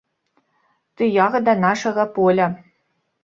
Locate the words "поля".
2.15-2.47